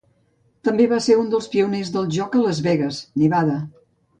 [0.69, 3.63] També va ser un dels pioners del joc a Las Vegas, Nevada.